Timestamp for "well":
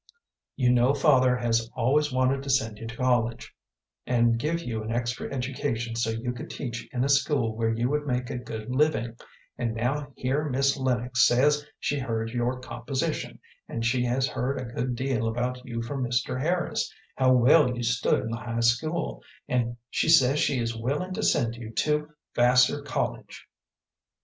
17.33-17.71